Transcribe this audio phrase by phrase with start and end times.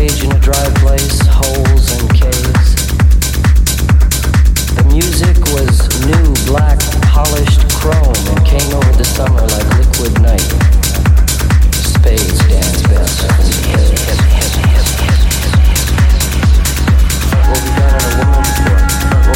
[0.00, 2.74] in a dry place, holes and caves.
[4.74, 6.80] The music was new, black,
[7.12, 10.40] polished chrome and came over the summer like liquid night.
[11.84, 13.60] Spades dance done in a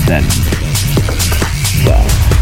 [0.06, 0.24] then
[1.84, 2.37] then,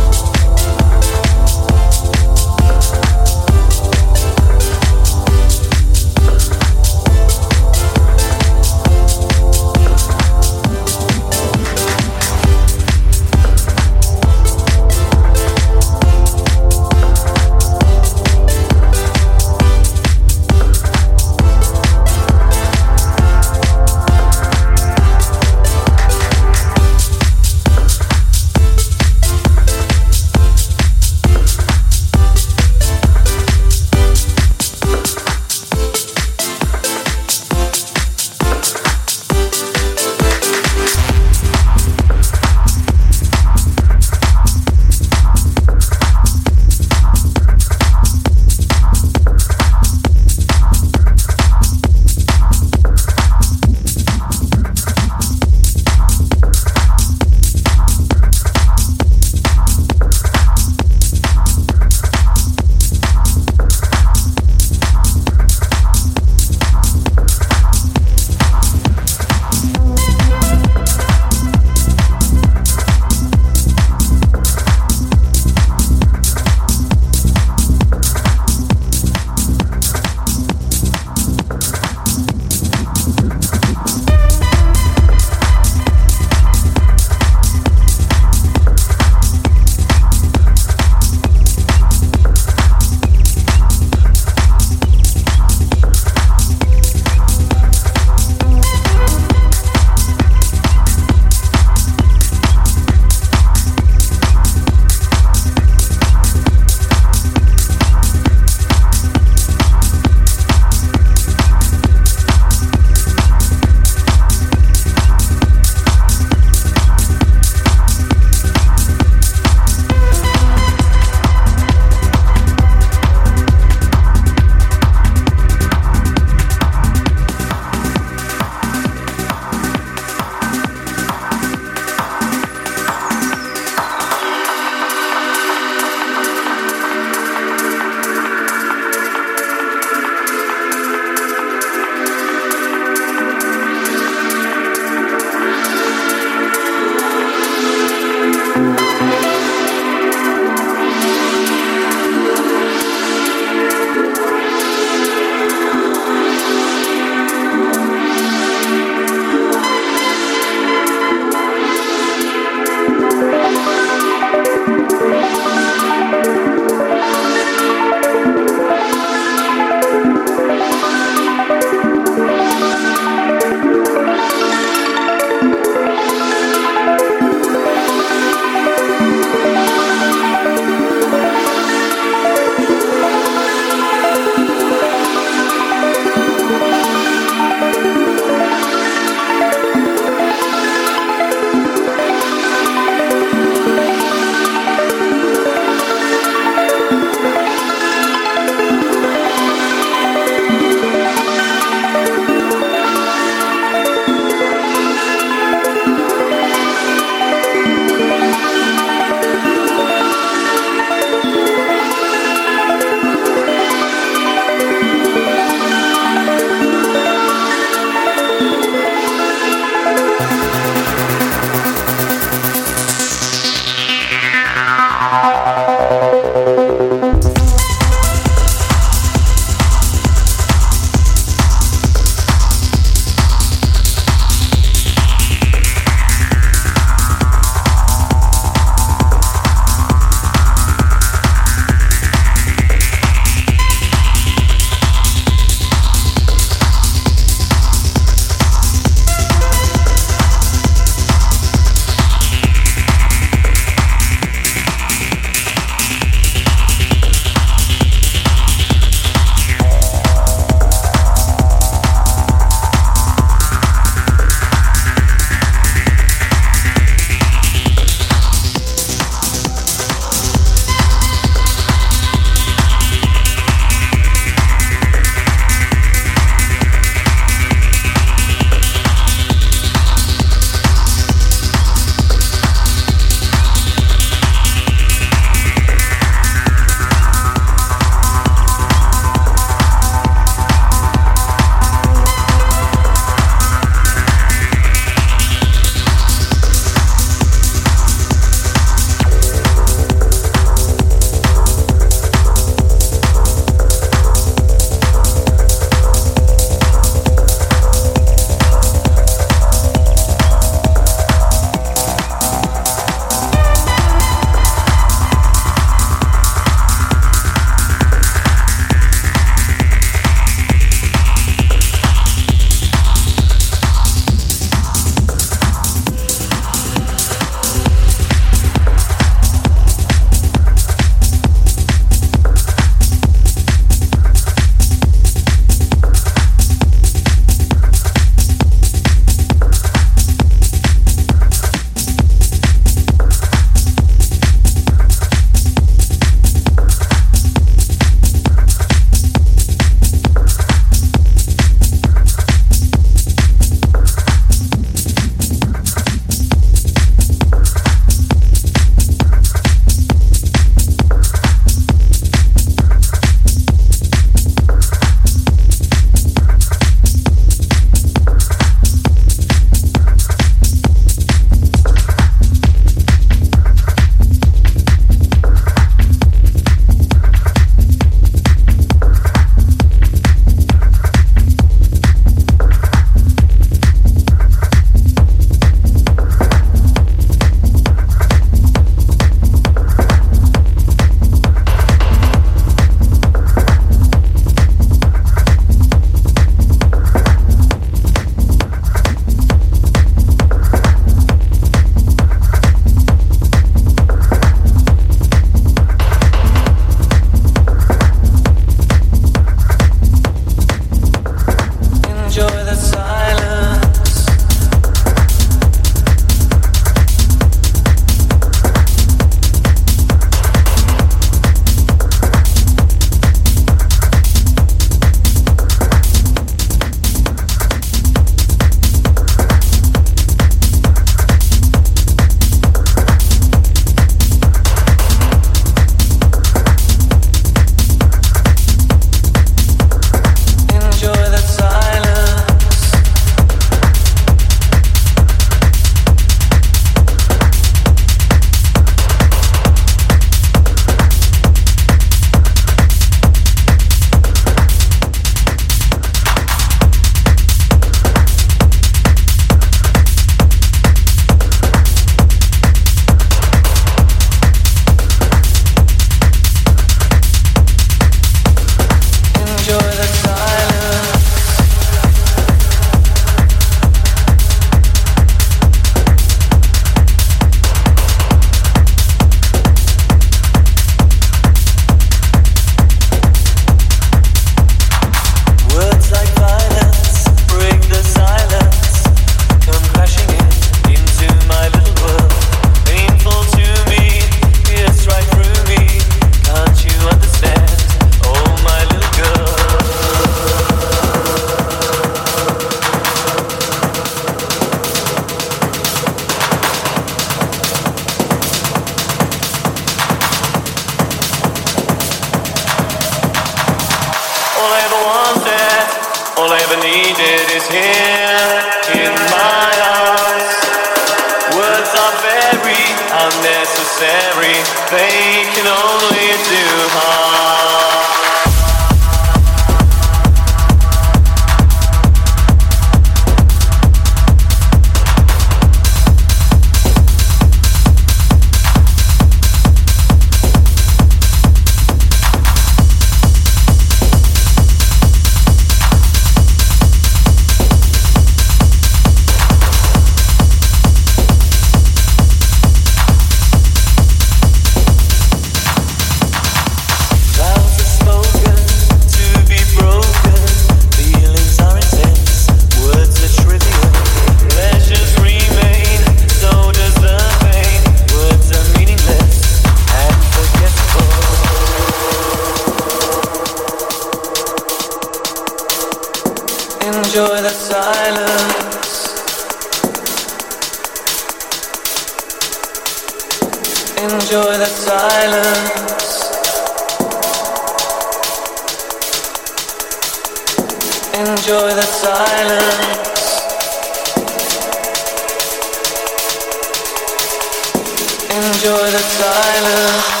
[598.40, 600.00] enjoy the silence.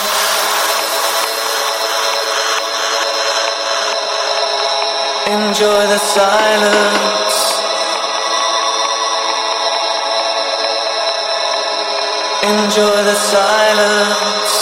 [5.26, 7.38] Enjoy the silence.
[12.42, 14.56] Enjoy the silence.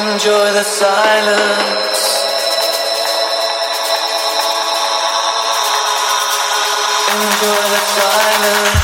[0.00, 2.22] Enjoy the silence.
[7.12, 8.81] Enjoy the silence